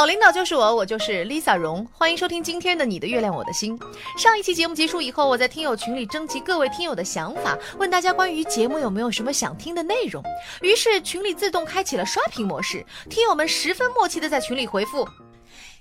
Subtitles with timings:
[0.00, 3.78] 好领导就是我，我就是 Lisa 荣，欢迎收听今天的你的月亮我的心。
[4.16, 10.24] 上一期节目结束以后，我在听友群里征集各位听友的想法，问大家关于节目有没有什么想听的内容。
[10.62, 15.06] 于是群里自动开启了刷屏模式，听友们十分默契的在群里回复：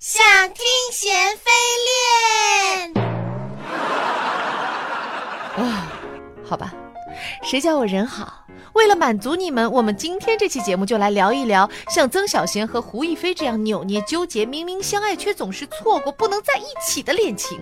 [0.01, 1.49] 想听贤妃
[2.91, 2.93] 恋。
[5.55, 5.87] 啊，
[6.45, 6.73] 好吧，
[7.43, 8.45] 谁叫我人好？
[8.73, 17.59] 为了满足你们，我们今天这期节目就来聊一聊像曾小贤和胡一菲这样扭捏纠结、明明相爱却总是错过、不能在一起的恋情。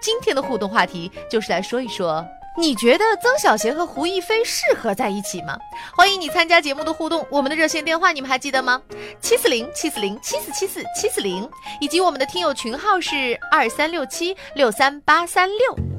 [0.00, 2.24] 今天的互动话题就是来说一说，
[2.56, 5.58] 你觉得曾小贤和胡一菲适合在一起吗？
[5.96, 8.80] 欢迎你参加节目的互动，我们的热线电话你们还记得吗？
[9.20, 11.48] 七四零七四零七四七四七四零，
[11.80, 15.89] 以及我们的听友群号是二三六七六三八三六。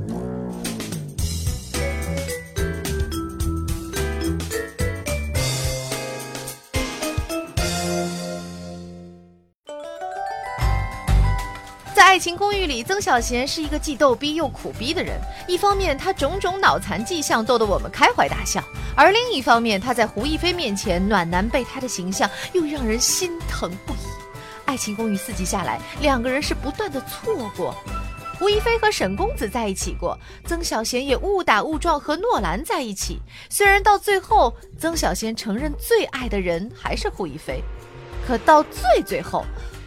[12.12, 15.18] 爱情公寓》里，曾小贤是一个既逗逼又苦逼的人。
[15.48, 18.60] 一方面，他种种脑残迹象逗得我们开怀大笑；
[18.98, 23.96] 而另一方面，他在胡一菲面前暖男备胎的形象又让人心疼不已。
[24.66, 27.74] 《爱情公寓》四集下来，两个人是不断的错过。
[28.38, 33.22] 胡一菲和沈公子在一起过，曾小贤也误打误撞和诺兰在一起。
[33.50, 37.64] 虽然到最后，曾小贤承认最爱的人还是胡一菲，
[38.28, 39.46] 可到最最后。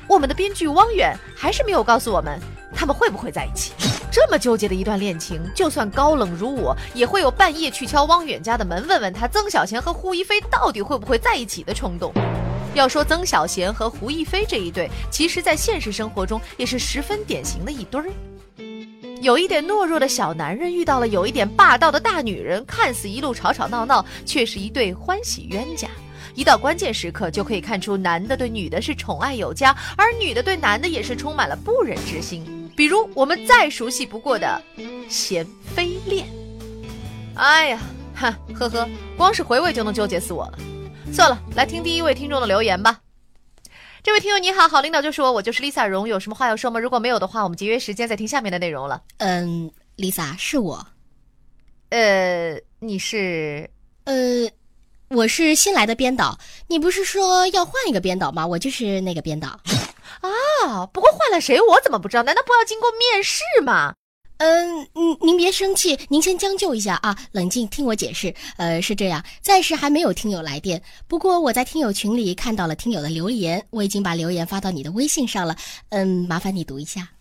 [0.08, 2.38] 我们的编剧汪远还是没有告诉我们
[2.74, 3.72] 他们会不会在一起。
[4.10, 12.12] 这么纠结的一段恋情，就算高冷如我，也会有半夜去敲汪远家的门，问问他曾小贤和胡一菲到底会不会在一起的冲动。
[12.74, 18.06] 要说曾小贤和胡一菲这一对，其实在现实生活中也是十分典型的一对儿。
[19.20, 25.88] 有一点懦弱的小男人遇到了有一点霸道的大女人，看似一路吵吵闹闹，却是一对欢喜冤家。
[26.34, 32.44] 一到关键时刻，就可以看出男的对女的是宠爱有加，而女的对男的也是充满了不忍之心。
[32.76, 34.60] 比如我们再熟悉不过的
[35.08, 36.26] 贤妃恋。
[37.34, 37.80] 哎呀，
[38.14, 40.58] 哈呵呵，光是回味就能纠结死我了。
[41.12, 43.00] 算了，来听第一位听众的留言吧。
[44.02, 46.80] 这位听友你好，好领导就是我，我就是 Lisa 荣，有什么话要说吗？
[46.80, 49.00] 如果没有的话，我们节约时间再听下面的内容了。
[49.18, 50.84] 嗯，Lisa 是我。
[51.90, 53.70] 呃，你是？
[54.04, 54.14] 呃。
[55.08, 56.38] 我是新来的编导，
[56.68, 58.46] 你不是说要换一个编导吗？
[58.46, 59.48] 我就是那个编导，
[60.20, 62.22] 啊，不过换了谁我怎么不知道？
[62.22, 63.94] 难道不要经过面试吗？
[64.38, 68.34] 嗯，您您别生气，您先将就一下啊，冷静听我解释。
[68.56, 75.54] 呃，是这样，暂时还没有听友来电，不过我在听友群里看到了听友的留言，我已经把留言发到你的微信上了。
[75.90, 77.13] 嗯，麻烦你读一下。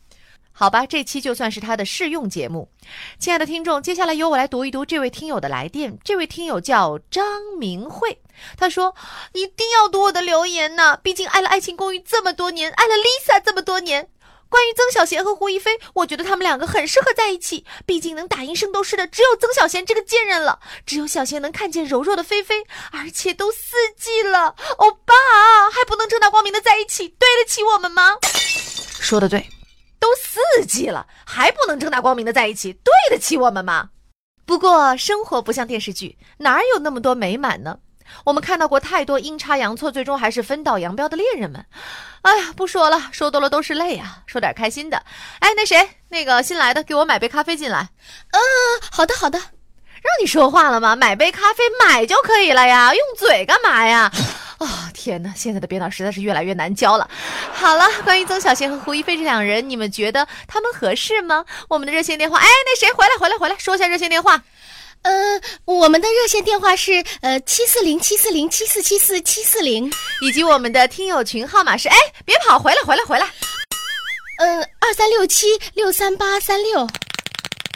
[0.56, 2.69] 好吧，这期就算是他的试用节目。
[3.18, 5.97] 亲爱的听众，接下来由我来读一读这位听友的来电。
[6.03, 7.25] 这位听友叫张
[7.59, 8.22] 明慧，
[8.56, 8.94] 他说
[9.34, 14.08] ：“一定要读我的留言呢，毕竟爱了《爱情公寓》这么多年，爱了 Lisa 这么多年。
[14.47, 17.66] 关于曾小贤和胡一菲，我觉得他们两个很适合在一起。
[17.88, 25.14] 毕竟能打赢圣斗士的只有曾小贤这个贱人了，只有小贤能看见柔弱的菲菲，而且都四季了，欧巴
[25.72, 28.18] 还不能正大光明的在一起，对得起我们吗？”
[29.02, 29.44] 说的对。
[30.53, 33.90] 都四季了，还不能正大光明的在一起，对得起我们吗？
[34.46, 37.80] 不过生活不像电视剧，哪有那么多美满呢？
[38.25, 41.66] 我们看到过太多阴差阳错，最终还是分道扬镳的恋人们。
[42.22, 44.22] 哎呀，不说了，说多了都是泪啊。
[44.28, 45.03] 说点开心的。
[45.40, 47.90] 哎，那谁，那个新来的，给我买杯咖啡进来。
[48.31, 48.40] 嗯，
[48.91, 49.40] 好的好的。
[49.40, 50.96] 让你说话了吗？
[50.96, 54.12] 买杯咖啡买就可以了呀，用嘴干嘛呀？
[54.59, 55.34] 啊，天哪！
[55.36, 57.09] 现在的编导实在是越来越难教了。
[57.53, 61.44] 好了，关于曾小贤和胡一菲这两人，你们觉得他们合适吗？
[61.68, 64.41] 我们的热线电话，哎，那谁回来回来回来，说一下热线电话。
[65.02, 69.91] 呃，我们的热线电话是呃七四零七四零七四七四七四零，
[70.22, 73.28] 以及我们的听友群号码是，哎，别跑，回来回来回来。
[74.40, 76.88] 嗯，二三六七六三八三六。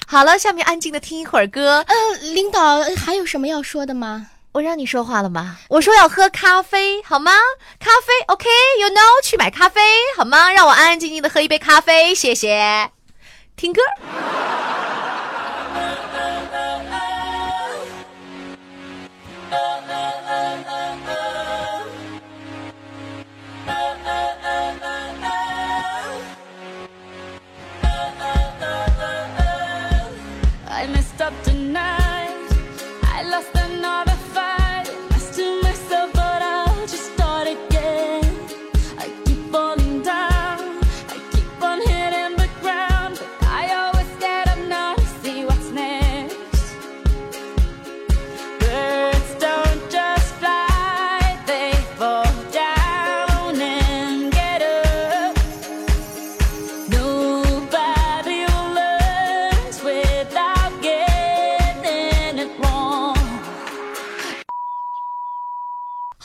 [0.07, 1.83] 好了，下面安静的听一会儿歌。
[1.87, 4.27] 嗯，领导还有什么要说的吗？
[4.57, 5.57] 我让你说话了吗？
[5.69, 7.31] 我说要喝咖啡，好吗？
[7.79, 9.79] 咖啡，OK，You know，去买咖啡，
[10.17, 10.51] 好吗？
[10.51, 12.89] 让我安安静静的喝一杯咖啡，谢谢。
[13.55, 13.81] 听歌。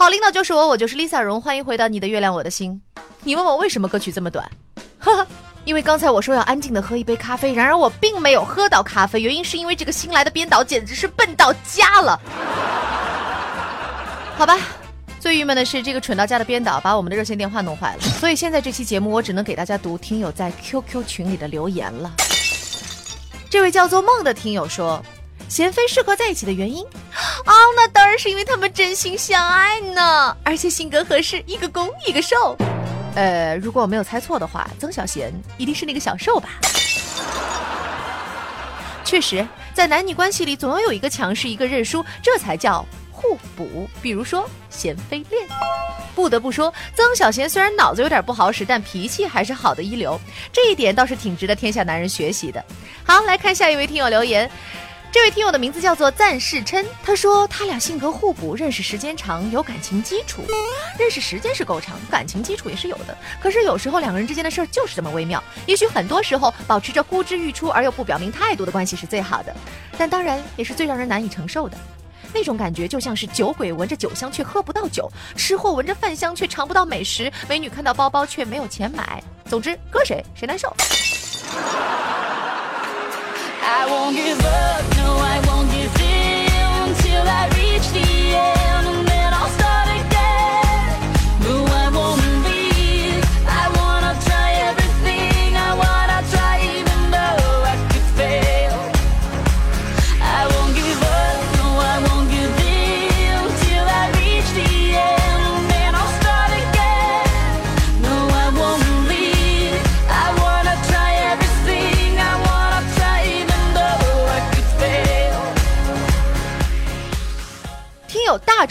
[0.02, 2.82] 好领导就是我，我就是 Lisa 荣，欢迎回到你的月亮我的心。
[3.22, 4.50] 你问我为什么歌曲这么短？
[4.98, 5.24] 呵呵，
[5.64, 12.20] 因为刚才我说要安静的喝一杯咖啡，然而我并没有喝到咖啡，原因是因为这个新来的编导简直是笨到家了。
[14.36, 14.58] 好吧，
[15.20, 22.10] 最郁闷的是这个蠢到家的编导把我们的热线电话弄坏了，所以现在这期节目我只能给大家读听友在 QQ 群里的留言了。
[23.48, 25.00] 这位叫做梦的听友说。
[25.48, 26.82] 贤妃适合在一起的原因，
[27.44, 32.56] 哦，那当然是因为他们真心相爱呢，而且性格合适，一个攻一个受。
[33.14, 36.48] 呃，如果我没有猜错的话，曾小贤一定是那个小受吧？
[39.04, 43.88] 确实，在男女关系里，总要有一个强势，一个认输，这才叫互补。
[44.00, 45.46] 比如说贤妃恋。
[46.14, 50.20] 不得不说，曾小贤虽然脑子有点不好使，但脾气还是好的一流，
[50.52, 52.62] 这一点倒是挺值得天下男人学习的。
[53.02, 54.50] 好，来看下一位听友留言。
[55.12, 60.42] 这位听友的名字叫做赞世琛，他说他俩性格互补，认识时间长，有感情基础。
[60.98, 63.14] 认识时间是够长，感情基础也是有的。
[63.38, 65.44] 可是有时候两个人之间的事儿就是这么微妙。
[65.66, 69.54] 也许很多时候保持着呼之欲出而又不表明态度的关系是最好的，
[69.98, 71.76] 但当然也是最让人难以承受的。
[72.32, 79.22] 那种感觉就像是酒鬼闻着酒香却喝不到酒，吃货闻着饭香却尝不到美食，美女看到包包却没有钱买。
[79.44, 80.74] 总之，搁谁谁难受。
[83.82, 88.11] I won't give up, no I won't give in till I reach the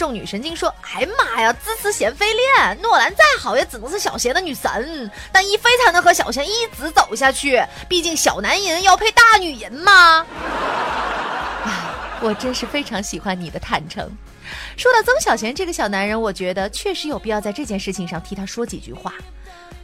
[0.02, 7.64] 众女神经说：“哎妈呀，支持贤妃恋，诺兰再好也只能是小贤的女神，但一菲才能和小贤一直走下去。
[7.88, 10.26] 毕竟小男人要配大女人嘛。
[11.64, 14.10] ”啊，我真是非常喜欢你的坦诚。
[14.76, 19.14] 说到曾小贤这个小男人，我觉得确实有必要在这件事情上替他说几句话。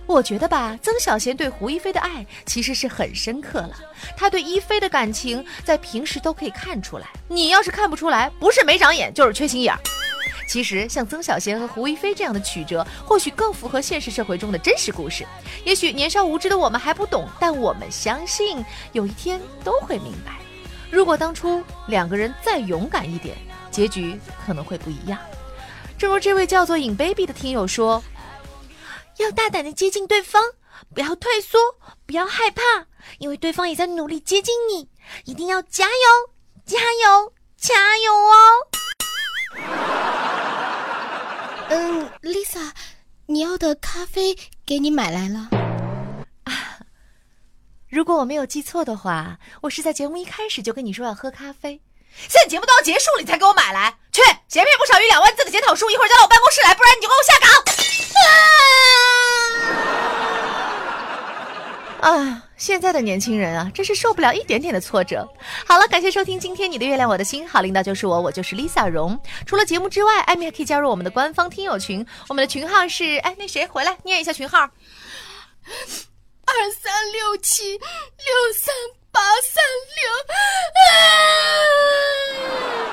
[0.08, 3.76] 我觉得吧，曾小贤对胡一菲的爱其实是很深刻了。
[4.16, 7.06] 他对一菲的感情在平时都可以看出来。
[7.28, 9.80] 你要是看不出来，不是没长眼，就是缺心眼儿。
[10.48, 15.26] 其实像曾小贤和胡一菲这样的曲折，或许更符合现实社会中的真实故事。
[15.64, 20.40] 也许年少无知的我们还不懂，但我们相信有一天都会明白。
[20.92, 23.36] 如果当初两个人再勇敢一点，
[23.72, 25.20] 结局可能会不一样。
[25.98, 28.04] 正如这位叫做尹 baby 的听友说。
[29.18, 30.40] 要大胆的接近对方，
[30.94, 31.58] 不要退缩，
[32.06, 32.62] 不要害怕，
[33.18, 34.88] 因为对方也在努力接近你，
[35.26, 35.92] 一定要加油，
[36.64, 39.97] 加油，加油哦！
[41.70, 42.72] 嗯，Lisa，
[43.26, 45.50] 你要的咖啡给你买来了。
[46.44, 46.80] 啊，
[47.90, 51.82] 如果我没有记错的话，我是在节目一开始就跟你说要喝咖啡，
[52.30, 53.98] 现在节目都要结束了，你才给我买来。
[54.12, 57.52] 去，写篇不少于两万字的检讨书，一会儿交到我办公室来，不然你就给我下岗。
[62.00, 62.47] 啊！
[62.58, 65.28] 现在的年轻人啊，真是受不了一点点的挫折。
[65.66, 69.18] 好了，感谢收听今天你的月亮我的心，好领导就是我，我就是 Lisa 荣。
[69.46, 73.18] 除了节目之外，艾米还可以加入我们的官方听友群，我们的群号是……
[73.20, 74.60] 哎，那谁回来念一下群号？
[74.60, 74.72] 二
[76.82, 77.80] 三六七六
[78.56, 78.74] 三
[79.12, 79.64] 八三
[82.82, 82.87] 六。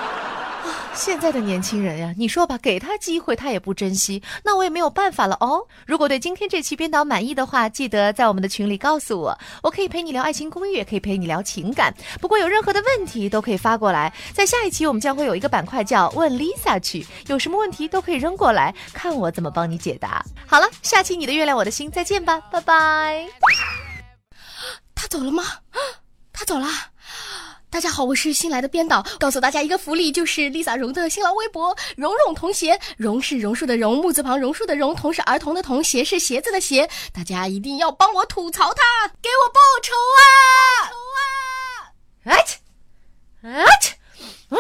[0.97, 5.61] 现在的年轻人呀，你说吧，给他机会他也不珍惜，那我也没有办法了哦。
[5.87, 11.93] 如果对今天这期编导满意的话，记得在我们的群里告诉我，我可以陪你聊爱情公寓，也可以陪你聊情感。
[12.21, 20.25] 不过有任何的问题都可以发过来，在下一期我们将会有一个板块叫问 Lisa 去，有什么问题都可以扔过来，看我怎么帮你解答。
[20.47, 23.27] 好了，下期你的月亮我的心再见吧，拜拜。
[24.95, 25.43] 他走了吗？
[26.33, 26.69] 他走了。
[27.75, 39.93] 大家好，我是新来的编导，告诉大家一个福利，就是 Lisa 荣的新浪微博“蓉蓉童鞋”，蓉是榕树的蓉，木字旁榕树的榕，童是儿童的童，鞋是鞋子的鞋，大家一定要帮我吐槽他，给我报仇
[42.31, 42.33] 啊！
[42.33, 42.59] 啊切
[43.43, 43.97] 啊切，
[44.51, 44.57] 嗯，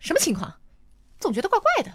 [0.00, 0.50] 什么情况？
[1.18, 1.90] 总觉得怪怪的。